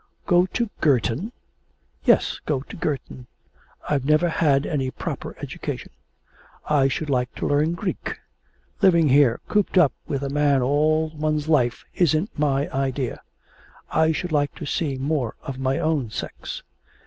'Go 0.25 0.47
to 0.47 0.67
Girton!' 0.79 1.31
'Yes, 2.05 2.39
go 2.47 2.61
to 2.61 2.75
Girton. 2.75 3.27
I've 3.87 4.03
never 4.03 4.29
had 4.29 4.65
any 4.65 4.89
proper 4.89 5.35
education. 5.43 5.91
I 6.67 6.87
should 6.87 7.07
like 7.11 7.35
to 7.35 7.45
learn 7.47 7.73
Greek. 7.73 8.17
Living 8.81 9.09
here, 9.09 9.41
cooped 9.47 9.77
up 9.77 9.93
with 10.07 10.23
a 10.23 10.29
man 10.31 10.63
all 10.63 11.09
one's 11.15 11.47
life 11.47 11.85
isn't 11.93 12.31
my 12.35 12.67
idea. 12.73 13.21
I 13.91 14.11
should 14.11 14.31
like 14.31 14.55
to 14.55 14.65
see 14.65 14.97
more 14.97 15.35
of 15.43 15.59
my 15.59 15.77
own 15.77 16.09
sex. 16.09 16.63